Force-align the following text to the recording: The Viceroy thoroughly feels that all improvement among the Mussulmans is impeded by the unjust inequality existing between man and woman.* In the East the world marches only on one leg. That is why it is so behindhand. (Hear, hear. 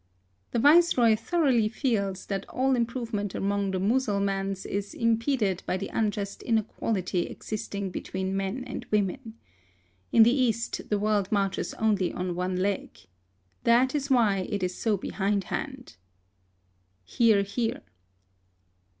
The 0.49 0.57
Viceroy 0.57 1.15
thoroughly 1.15 1.69
feels 1.69 2.25
that 2.25 2.47
all 2.49 2.75
improvement 2.75 3.35
among 3.35 3.69
the 3.69 3.79
Mussulmans 3.79 4.65
is 4.65 4.95
impeded 4.95 5.61
by 5.67 5.77
the 5.77 5.89
unjust 5.93 6.41
inequality 6.41 7.27
existing 7.27 7.91
between 7.91 8.35
man 8.35 8.63
and 8.63 8.83
woman.* 8.89 9.35
In 10.11 10.23
the 10.23 10.33
East 10.33 10.89
the 10.89 10.97
world 10.97 11.31
marches 11.31 11.75
only 11.75 12.11
on 12.11 12.33
one 12.33 12.55
leg. 12.55 12.97
That 13.63 13.93
is 13.93 14.09
why 14.09 14.37
it 14.49 14.63
is 14.63 14.73
so 14.75 14.97
behindhand. 14.97 15.97
(Hear, 17.03 17.43
hear. 17.43 17.83